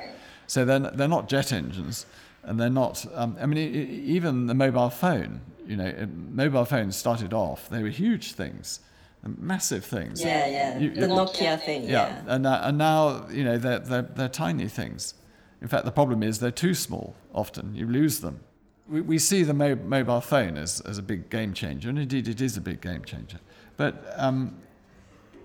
[0.47, 2.07] So they're, they're not jet engines,
[2.43, 3.05] and they're not.
[3.15, 5.41] Um, I mean, even the mobile phone.
[5.67, 8.81] You know, it- mobile phones started off; they were huge things,
[9.25, 10.21] massive things.
[10.21, 13.79] yeah yeah You- the nokia thing yeah, yeah, and uh, and now you know they're,
[13.79, 15.15] they're they're tiny things.
[15.63, 17.15] In fact, the problem is they're too small.
[17.35, 18.41] Often you lose them.
[18.89, 22.27] We, we see the mo- mobile phone as, as a big game changer, and indeed
[22.27, 23.39] it is a big game changer.
[23.77, 24.57] But um,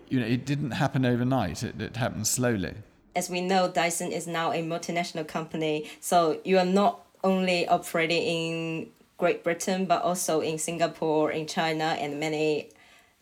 [0.09, 1.61] you know, it didn't happen overnight.
[1.63, 2.73] It, it happened slowly.
[3.15, 5.89] As we know, Dyson is now a multinational company.
[6.01, 11.95] So you are not only operating in Great Britain, but also in Singapore, in China,
[11.99, 12.69] and many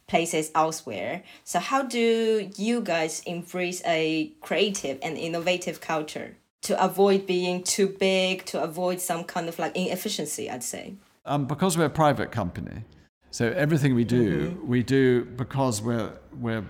[0.07, 1.23] places elsewhere.
[1.43, 7.87] So how do you guys embrace a creative and innovative culture to avoid being too
[7.87, 10.95] big, to avoid some kind of like inefficiency, I'd say?
[11.25, 12.83] Um, because we're a private company,
[13.31, 16.65] so everything we do, we do because we're, we're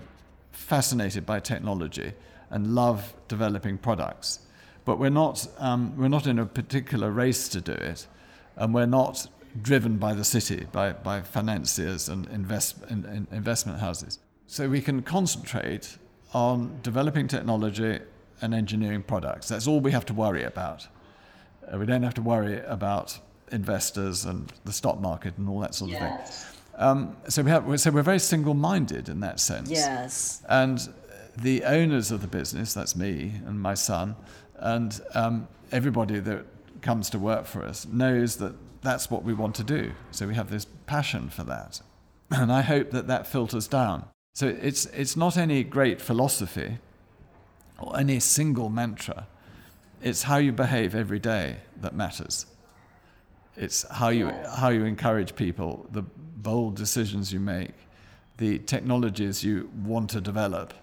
[0.52, 2.12] fascinated by technology
[2.54, 4.38] and love developing products.
[4.84, 8.06] But we're not, um, we're not in a particular race to do it,
[8.56, 9.26] and we're not
[9.60, 14.18] driven by the city, by, by financiers and invest, in, in investment houses.
[14.46, 15.98] So we can concentrate
[16.32, 18.00] on developing technology
[18.40, 19.48] and engineering products.
[19.48, 20.86] That's all we have to worry about.
[21.66, 23.18] Uh, we don't have to worry about
[23.50, 26.18] investors and the stock market and all that sort of thing.
[26.76, 29.70] Um, so we have, so we're very single-minded in that sense.
[29.70, 30.42] Yes.
[30.48, 30.80] And
[31.36, 34.16] the owners of the business, that's me and my son,
[34.56, 36.46] and um, everybody that
[36.80, 39.92] comes to work for us knows that that's what we want to do.
[40.10, 41.80] So we have this passion for that.
[42.30, 44.06] And I hope that that filters down.
[44.34, 46.78] So it's, it's not any great philosophy
[47.78, 49.28] or any single mantra.
[50.02, 52.46] It's how you behave every day that matters.
[53.56, 57.74] It's how you, how you encourage people, the bold decisions you make,
[58.38, 60.74] the technologies you want to develop.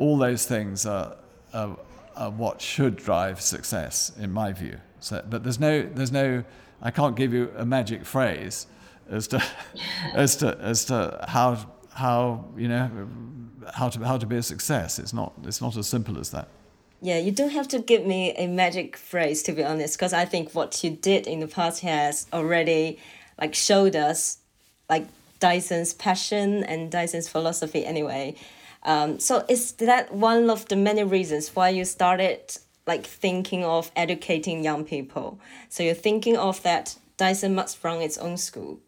[0.00, 1.16] All those things are,
[1.54, 1.76] are,
[2.16, 4.78] are what should drive success, in my view.
[4.98, 6.42] So, but there's no, there's no,
[6.82, 8.66] I can't give you a magic phrase
[9.08, 9.42] as to,
[10.14, 11.58] as to, as to how,
[11.92, 12.90] how, you know,
[13.74, 14.98] how to, how to be a success.
[14.98, 16.48] It's not, it's not as simple as that.
[17.02, 20.24] Yeah, you don't have to give me a magic phrase to be honest, because I
[20.24, 22.98] think what you did in the past has already
[23.40, 24.38] like showed us
[24.88, 25.06] like
[25.38, 28.36] Dyson's passion and Dyson's philosophy anyway.
[28.82, 33.90] Um, so is that one of the many reasons why you started like thinking of
[33.94, 35.38] educating young people?
[35.68, 38.80] So you're thinking of that Dyson must run its own school.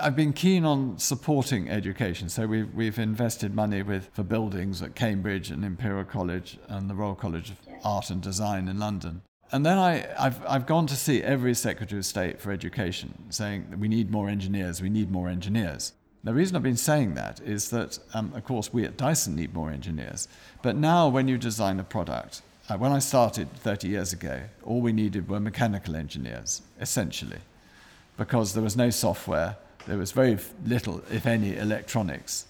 [0.00, 4.94] I've been keen on supporting education, so we've, we've invested money with, for buildings at
[4.94, 9.22] Cambridge and Imperial College and the Royal College of Art and Design in London.
[9.50, 13.66] And then I, I've, I've gone to see every Secretary of State for Education saying
[13.70, 15.92] that we need more engineers, we need more engineers.
[16.24, 19.54] The reason I've been saying that is that, um, of course, we at Dyson need
[19.54, 20.26] more engineers.
[20.62, 24.80] But now, when you design a product, uh, when I started 30 years ago, all
[24.80, 27.38] we needed were mechanical engineers, essentially,
[28.16, 32.46] because there was no software, there was very little, if any, electronics,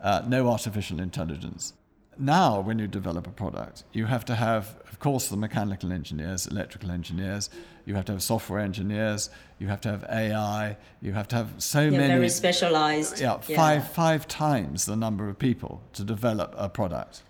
[0.00, 1.72] uh, no artificial intelligence.
[2.18, 6.46] Now, when you develop a product, you have to have, of course, the mechanical engineers,
[6.46, 7.50] electrical engineers,
[7.84, 11.50] you have to have software engineers, you have to have AI, you have to have
[11.58, 12.14] so Yeah, many.
[12.14, 13.20] very specialized.
[13.20, 17.22] Yeah, five, five times the number of people to develop a product.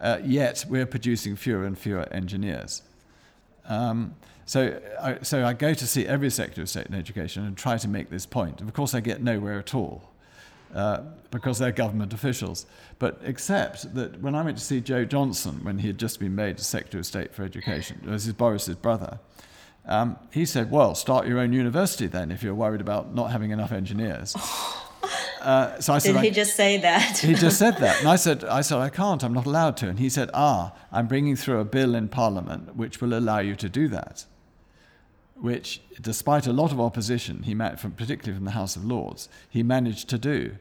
[0.00, 2.82] Uh, yet we're producing fewer and fewer engineers.
[3.68, 7.56] Um, so, I, so I go to see every sector of State in education and
[7.56, 8.60] try to make this point.
[8.60, 10.11] Of course, I get nowhere at all
[10.74, 12.66] uh, because they're government officials.
[12.98, 16.34] But except that when I went to see Jo Johnson when he had just been
[16.34, 19.18] made Secretary of State for Education, this is Boris's brother,
[19.86, 23.50] um, he said, "Well, start your own university then if you're worried about not having
[23.50, 24.36] enough engineers."
[25.40, 27.18] Uh, so I said, Did he just say that?
[27.18, 27.98] he just said that.
[27.98, 29.88] And I said, I said, I can't, I'm not allowed to.
[29.88, 33.56] And he said, Ah, I'm bringing through a bill in Parliament which will allow you
[33.56, 34.24] to do that.
[35.42, 39.28] Which, despite a lot of opposition, he met from, particularly from the House of Lords,
[39.50, 40.56] he managed to do.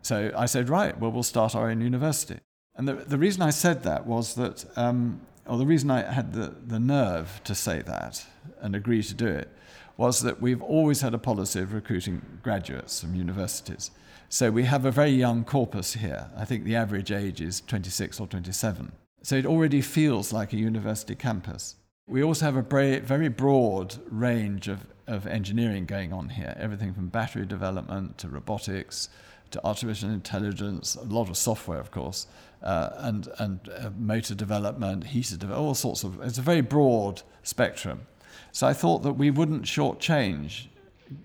[0.00, 2.38] So I said, Right, well, we'll start our own university.
[2.74, 6.32] And the, the reason I said that was that, um, or the reason I had
[6.32, 8.24] the, the nerve to say that
[8.62, 9.50] and agree to do it,
[9.98, 13.90] was that we've always had a policy of recruiting graduates from universities.
[14.30, 16.30] So we have a very young corpus here.
[16.34, 18.90] I think the average age is 26 or 27.
[19.22, 21.76] So it already feels like a university campus.
[22.08, 27.08] We also have a very broad range of, of engineering going on here everything from
[27.08, 29.10] battery development to robotics
[29.50, 32.26] to artificial intelligence, a lot of software, of course,
[32.62, 36.20] uh, and, and uh, motor development, heater development, all sorts of.
[36.22, 38.06] It's a very broad spectrum.
[38.52, 40.66] So I thought that we wouldn't shortchange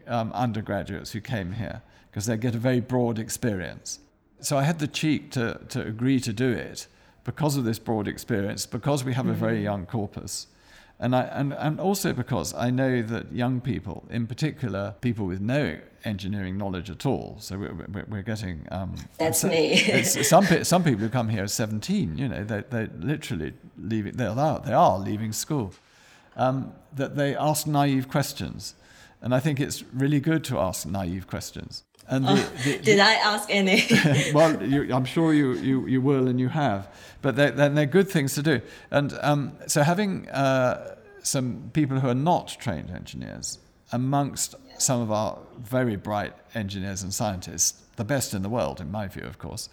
[0.07, 3.99] um, undergraduates who came here because they get a very broad experience.
[4.39, 6.87] So I had the cheek to, to agree to do it
[7.23, 10.47] because of this broad experience, because we have a very young corpus.
[11.03, 15.41] And, I, and, and also because I know that young people, in particular people with
[15.41, 18.65] no engineering knowledge at all, so we're, we're, we're getting.
[18.71, 19.73] Um, That's so- me.
[19.73, 24.13] it's- some, some people who come here at 17, you know, they, they're literally leaving,
[24.13, 25.73] they are, they are leaving school
[26.37, 28.73] um, that they ask naive questions.
[29.21, 31.83] And I think it's really good to ask naive questions.
[32.07, 33.83] And the, the, Did I ask any?
[34.33, 36.93] well, you, I'm sure you, you, you will and you have.
[37.21, 38.61] But they're, they're good things to do.
[38.91, 43.59] And um, so having uh, some people who are not trained engineers
[43.91, 48.91] amongst some of our very bright engineers and scientists, the best in the world, in
[48.91, 49.69] my view, of course,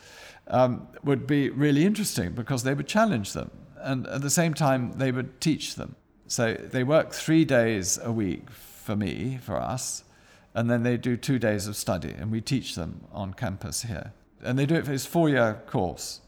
[0.49, 3.51] um, would be really interesting because they would challenge them.
[3.79, 5.97] And at the same time, they would teach them.
[6.27, 10.05] So they work three days a week for me, for us,
[10.54, 14.12] and then they do two days of study, and we teach them on campus here.
[14.42, 16.20] And they do it for this four-year course.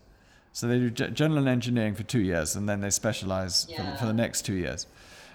[0.52, 4.06] So they do general engineering for two years, and then they specialize for, the- for
[4.06, 4.87] the next two years.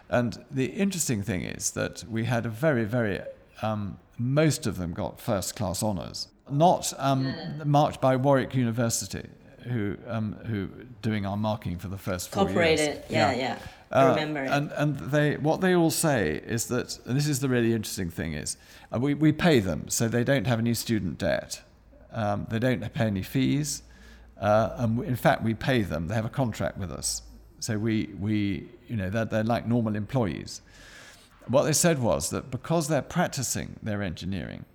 [0.10, 3.22] And the interesting thing is that we had a very, very,
[3.62, 7.34] um, most of them got first-class honours, not um,
[7.66, 9.28] marked by Warwick University,
[9.64, 10.70] who um, who
[11.02, 13.04] doing our marking for the first four Cooperated, years.
[13.10, 13.60] yeah, yeah.
[13.60, 14.52] I Uh, remember it.
[14.52, 18.10] And and they what they all say is that and this is the really interesting
[18.10, 18.58] thing is
[18.94, 21.62] uh, we we pay them so they don't have any student debt,
[22.12, 23.84] um, they don't pay any fees,
[24.42, 26.08] uh, and we- in fact we pay them.
[26.08, 27.22] They have a contract with us,
[27.60, 30.62] so we we you know they're they're like normal employees.
[31.48, 34.66] What they said was that because they're practicing their engineering,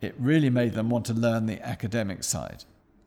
[0.00, 2.64] it really made them want to learn the academic side.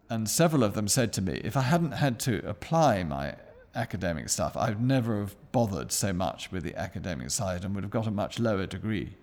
[0.09, 3.35] And several of them said to me, if I hadn't had to apply my
[3.75, 7.91] academic stuff, I'd never have bothered so much with the academic side and would have
[7.91, 9.15] got a much lower degree.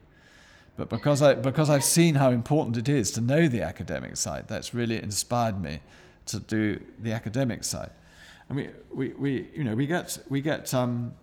[0.77, 4.49] But because, I, because I've seen how important it is to know the academic side,
[4.49, 5.81] that's really inspired me
[6.27, 7.91] to do the academic side.
[8.49, 11.15] And we, we, we, you know, we get, we get um,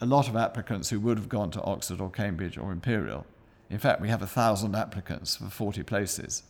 [0.00, 3.24] a lot of applicants who would have gone to Oxford or Cambridge or Imperial.
[3.70, 6.42] In fact, we have a thousand applicants for 40 places.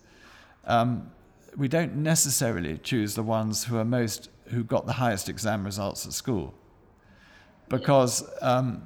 [0.66, 1.10] Um,
[1.56, 6.06] we don't necessarily choose the ones who are most who got the highest exam results
[6.06, 6.54] at school,
[7.68, 8.82] because um,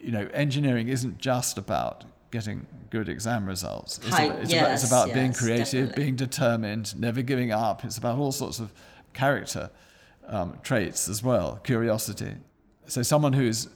[0.00, 3.98] you know engineering isn't just about getting good exam results.
[3.98, 6.04] It's, about, it's about, it's yes, being creative, definitely.
[6.04, 7.84] being determined, never giving up.
[7.84, 8.72] It's about all sorts of
[9.12, 9.70] character
[10.26, 12.34] um, traits as well, curiosity.
[12.86, 13.68] So someone who's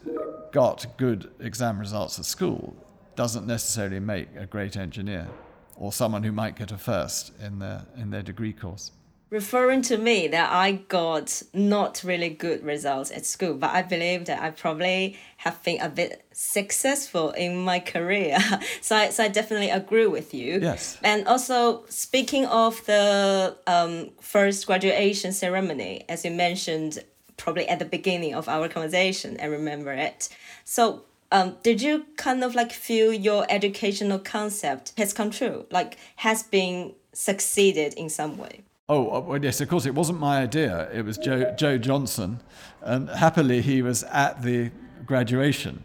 [0.52, 2.76] got good exam results at school
[3.16, 5.28] doesn't necessarily make a great engineer,
[5.76, 8.92] or someone who might get a first in their in their degree course.
[9.32, 14.26] Referring to me that I got not really good results at school, but I believe
[14.26, 18.38] that I probably have been a bit successful in my career.
[18.82, 20.60] so, I, so I definitely agree with you.
[20.60, 20.98] Yes.
[21.02, 27.02] And also, speaking of the um, first graduation ceremony, as you mentioned,
[27.38, 30.28] probably at the beginning of our conversation, I remember it.
[30.64, 35.96] So, um, did you kind of like feel your educational concept has come true, like
[36.16, 38.60] has been succeeded in some way?
[38.92, 40.90] Oh, uh, well, yes, of course, it wasn't my idea.
[40.92, 42.40] It was Jo, Jo Johnson.
[42.82, 44.70] And happily, he was at the
[45.06, 45.84] graduation.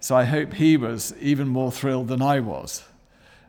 [0.00, 2.82] So I hope he was even more thrilled than I was.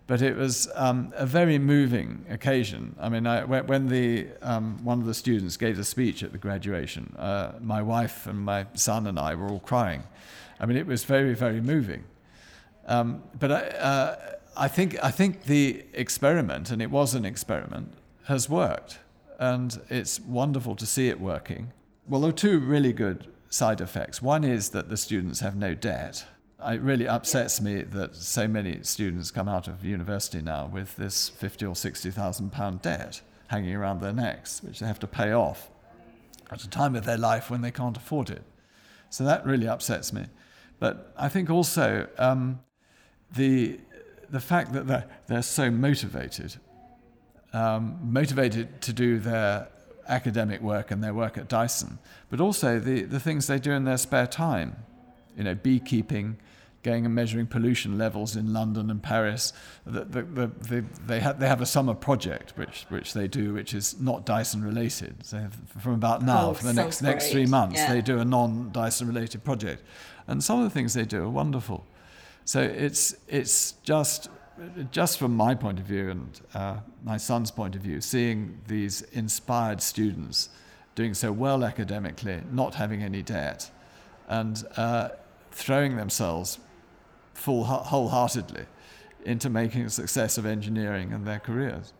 [0.08, 2.98] But it was um, a very moving occasion.
[3.00, 6.38] I mean, I, when, the, um, one of the students gave the speech at the
[6.38, 10.04] graduation, uh, my wife and my son and I were all crying.
[10.60, 12.04] I mean, it was very, very moving.
[12.88, 14.16] Um, but I, uh,
[14.58, 17.94] I, think, I think the experiment, and it was an experiment,
[18.28, 19.00] has worked.
[19.40, 21.72] And it's wonderful to see it working.
[22.08, 24.22] Well, there are two really good side effects.
[24.22, 26.26] One is that the students have no debt.
[26.66, 31.30] It really upsets me that so many students come out of university now with this
[31.30, 35.32] fifty or sixty thousand pound debt hanging around their necks, which they have to pay
[35.34, 35.70] off
[36.50, 38.42] at a time of their life when they can't afford it.
[39.10, 40.26] So that really upsets me.
[40.80, 42.60] But I think also um,
[43.36, 43.80] the
[44.30, 46.56] the fact that they're, they're so motivated,
[47.54, 49.70] um, motivated to do their
[50.08, 53.84] academic work and their work at Dyson, but also the, the things they do in
[53.84, 54.76] their spare time,
[55.38, 56.38] you know, beekeeping,
[56.84, 59.52] going and measuring pollution levels in London and Paris.
[59.86, 63.54] The, the, the, the, they, have, they have a summer project which, which they do,
[63.54, 65.26] which is not Dyson related.
[65.26, 65.48] So
[65.80, 67.94] from about now, Oh, for the next, next three months, Yeah.
[67.94, 69.84] they do a non Dyson related project.
[70.28, 71.86] And some of the things they do are wonderful.
[72.46, 74.30] So it's, it's just,
[74.92, 79.02] just from my point of view and uh, my son's point of view, seeing these
[79.14, 80.50] inspired students
[80.96, 83.70] doing so well academically, not having any debt,
[84.28, 85.10] and uh,
[85.52, 86.60] throwing themselves
[87.34, 88.66] full wholeheartedly
[89.24, 91.94] into making a success of engineering and their careers.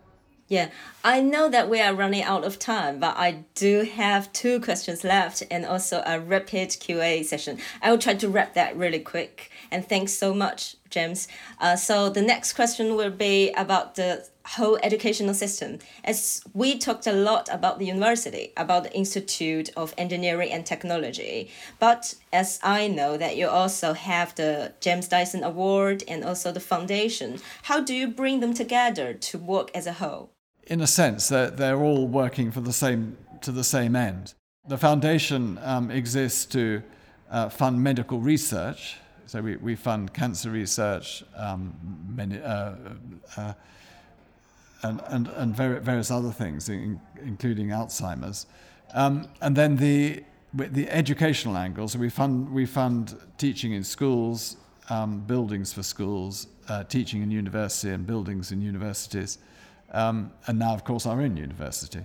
[0.48, 0.70] Yeah,
[1.04, 5.04] I know that we are running out of time, but I do have two questions
[5.04, 7.58] left and also a rapid QA session.
[7.82, 9.50] I will try to wrap that really quick.
[9.70, 11.28] And thanks so much, James.
[11.60, 15.78] Uh, so the next question will be about the whole educational system.
[16.04, 21.50] As we talked a lot about the university, about the Institute of Engineering and Technology,
[21.78, 26.60] but as I know that you also have the James Dyson Award and also the
[26.60, 30.30] foundation, how do you bring them together to work as a whole?
[30.66, 34.34] In a sense, they're, they're all working for the same, to the same end.
[34.66, 36.82] The foundation um, exists to
[37.30, 38.96] uh, fund medical research.
[39.28, 41.74] So we, we fund cancer research, um,
[42.08, 42.72] many, uh,
[43.36, 43.52] uh,
[44.82, 48.46] and, and, and various other things, in, including Alzheimer's.
[48.94, 50.24] Um, and then the,
[50.54, 54.56] the educational angle, so we fund, we fund teaching in schools,
[54.88, 59.36] um, buildings for schools, uh, teaching in university and buildings in universities,
[59.92, 62.00] um, and now, of course, our own university.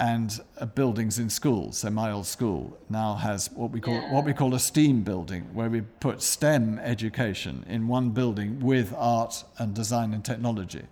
[0.00, 1.76] And uh, buildings in schools.
[1.78, 4.12] So my old school now has what we call Yeah.
[4.14, 8.94] what we call a STEAM building, where we put STEM education in one building with
[8.96, 10.84] art and design and technology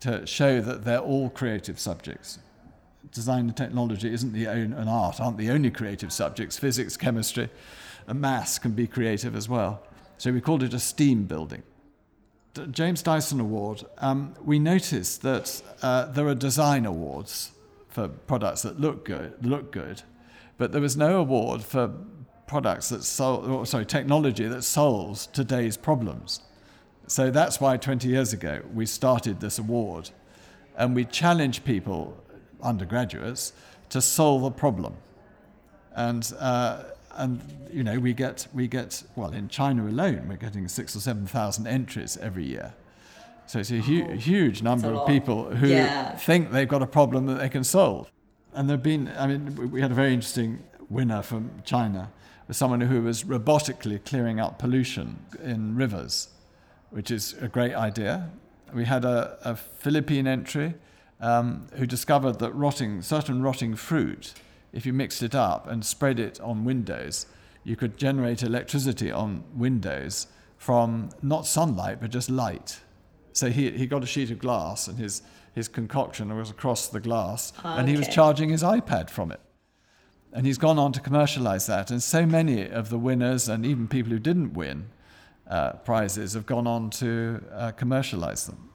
[0.00, 2.38] to show that they're all creative subjects.
[3.10, 6.58] design and technology isn't the own, and art aren't the only creative subjects.
[6.58, 7.48] Physics, chemistry,
[8.06, 9.80] and maths can be creative as well.
[10.18, 11.62] So we called it a STEAM building.
[12.70, 17.52] James Dyson Award, um, we noticed that uh, there are design awards
[17.98, 20.02] for products that look good, look good,
[20.56, 21.90] but there was no award for
[22.46, 26.40] products that solve, sorry, technology that solves today's problems.
[27.08, 30.10] So that's why 20 years ago we started this award,
[30.76, 32.16] and we challenge people,
[32.62, 33.52] undergraduates,
[33.88, 34.94] to solve a problem.
[35.96, 36.84] And uh,
[37.16, 37.42] and
[37.72, 41.26] you know we get we get well in China alone we're getting six or seven
[41.26, 42.74] thousand entries every year.
[43.48, 46.14] So it's a hu- oh, huge number of people who yeah.
[46.16, 48.12] think they've got a problem that they can solve.
[48.52, 52.10] And there've been I mean we had a very interesting winner from China,
[52.46, 56.28] with someone who was robotically clearing up pollution in rivers,
[56.90, 58.30] which is a great idea.
[58.74, 60.74] We had a, a Philippine entry
[61.20, 64.34] um, who discovered that rotting certain rotting fruit
[64.72, 67.26] if you mixed it up and spread it on windows,
[67.64, 70.26] you could generate electricity on windows
[70.56, 72.80] from not sunlight, but just light.
[73.38, 75.22] So he, he got a sheet of glass and his,
[75.54, 79.40] his concoction was across the glass, and he was charging his iPad from it.
[80.32, 81.90] And he's gone on to commercialize that.
[81.90, 84.90] And so many of the winners, and even people who didn't win
[85.46, 88.68] uh, prizes, have gone on to uh, commercialize them.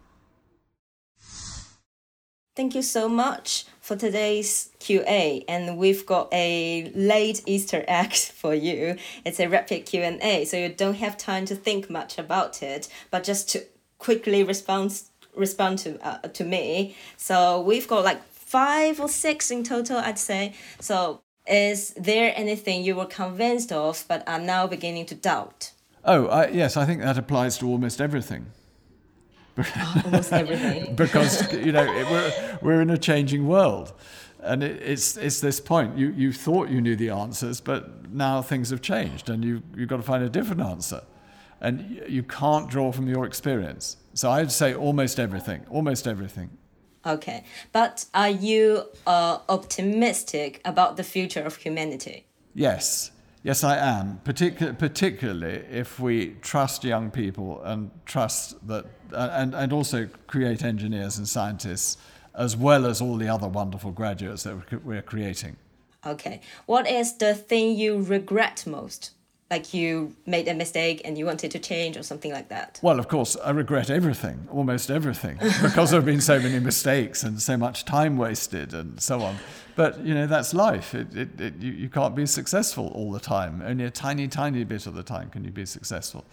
[2.55, 8.53] Thank you so much for today's QA and we've got a late Easter egg for
[8.53, 8.95] you.
[9.26, 13.24] It's a rapid Q&A so you don't have time to think much about it but
[13.24, 13.66] just to
[14.03, 15.03] quickly respond
[15.35, 16.95] respond to uh, to me.
[17.17, 20.53] So we've got like 5 or 6 in total I'd say.
[20.79, 25.71] So is there anything you were convinced of but are now beginning to doubt?
[26.05, 28.47] Oh, I, yes, I think that applies to almost everything.
[30.05, 30.95] almost everything.
[31.03, 33.93] because you know it, we're we're in a changing world,
[34.39, 35.97] and it, it's it's this point.
[35.97, 39.89] You you thought you knew the answers, but now things have changed, and you you've
[39.89, 41.01] got to find a different answer,
[41.64, 43.97] and you can't draw from your experience.
[44.14, 46.49] So I'd say almost everything, almost everything.
[47.05, 52.26] Okay, but are you uh, optimistic about the future of humanity?
[52.53, 53.11] Yes,
[53.43, 59.53] Yes, I am, Particu- particularly if we trust young people and trust that, uh, and,
[59.53, 61.97] and also create engineers and scientists,
[62.34, 65.57] as well as all the other wonderful graduates that we're creating.
[66.05, 66.39] Okay.
[66.68, 69.11] What is the thing you regret most?
[69.53, 72.79] Like you made a mistake and you wanted to change or something like that?
[72.81, 77.21] Well, of course, I regret everything, almost everything, because there have been so many mistakes
[77.21, 79.35] and so much time wasted and so on.
[79.75, 80.95] But you know that's life.
[80.95, 83.61] It, it, it, you, you can't be successful all the time.
[83.63, 86.25] Only a tiny, tiny bit of the time can you be successful.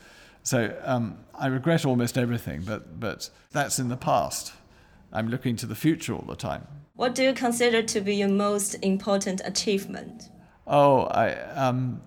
[0.43, 4.55] So um, I regret almost everything, but but that's in the past.
[5.13, 6.67] I'm looking to the future all the time.
[6.95, 10.31] What do you consider to be your most important achievement?
[10.67, 11.35] Oh, I
[11.67, 12.01] um,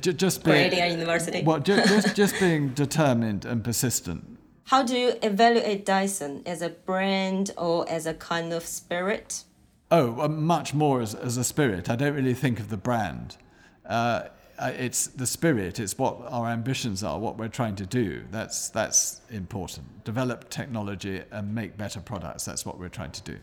[0.00, 1.42] just being at university.
[1.42, 4.38] Well, just, just just being determined and persistent.
[4.64, 9.44] How do you evaluate Dyson as a brand or as a kind of spirit?
[9.90, 11.90] Oh, much more as, as a spirit.
[11.90, 13.36] I don't really think of the brand.
[13.84, 14.24] Uh,
[14.60, 15.78] it's the spirit.
[15.78, 18.24] It's what our ambitions are, what we're trying to do.
[18.30, 20.04] That's that's important.
[20.04, 22.44] Develop technology and make better products.
[22.44, 23.38] That's what we're trying to do,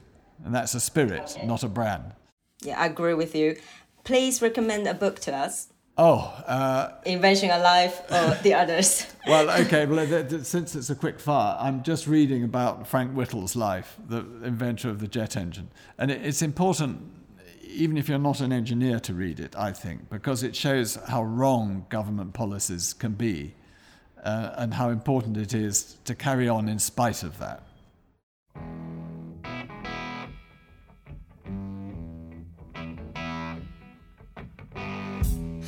[0.46, 2.14] and that's a spirit, not a brand.
[2.62, 3.58] Yeah, I agree with you.
[4.04, 5.71] Please recommend a book to us.
[5.98, 9.06] Oh, uh, Invention: A Life or the others?
[9.28, 9.86] well, okay.
[9.86, 14.90] Well, since it's a quick fire, I'm just reading about Frank Whittle's life, the inventor
[14.90, 17.02] of the jet engine, and it's important,
[17.64, 19.56] even if you're not an engineer, to read it.
[19.56, 23.54] I think because it shows how wrong government policies can be,
[24.24, 27.64] uh, and how important it is to carry on in spite of that.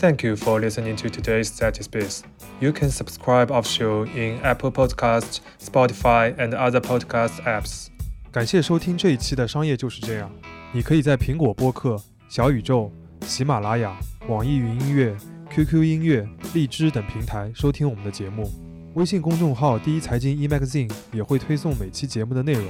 [0.03, 2.23] Thank you for listening to today's Space.
[2.59, 7.87] You can subscribe our show in Apple Podcasts, Spotify, and other podcast apps.
[8.29, 10.29] 感谢收听这一期的商业就是这样。
[10.73, 11.95] 你可以在苹果播客、
[12.27, 12.91] 小宇宙、
[13.21, 13.97] 喜马拉雅、
[14.27, 15.15] 网易云音乐、
[15.49, 18.51] QQ 音乐、荔枝等平台收听我们的节目。
[18.95, 22.65] 微信公众号“第一财经 e-magazine” 也会推送每期节目的内容。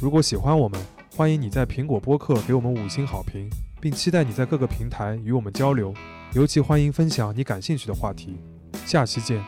[0.00, 3.48] 如果喜欢我们，欢迎你在苹果播客给我们五星好评，
[3.80, 5.94] 并期待你在各个平台与我们交流。
[6.36, 8.36] 尤其欢迎分享你感兴趣的话题，
[8.84, 9.42] 下期见。